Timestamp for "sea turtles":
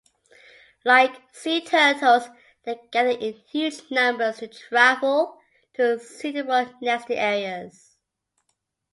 1.31-2.27